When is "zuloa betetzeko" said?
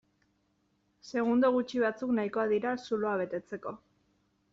2.87-3.75